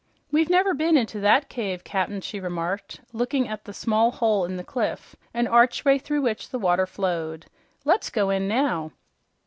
"We've 0.31 0.49
never 0.49 0.73
been 0.73 0.97
into 0.97 1.19
that 1.19 1.47
cave, 1.47 1.83
Cap'n," 1.83 2.21
she 2.21 2.39
remarked, 2.39 3.01
looking 3.13 3.47
at 3.47 3.65
the 3.65 3.71
small 3.71 4.09
hole 4.09 4.45
in 4.45 4.57
the 4.57 4.63
cliff 4.63 5.15
an 5.31 5.45
archway 5.45 5.99
through 5.99 6.23
which 6.23 6.49
the 6.49 6.57
water 6.57 6.87
flowed. 6.87 7.45
"Let's 7.85 8.09
go 8.09 8.31
in 8.31 8.47
now." 8.47 8.93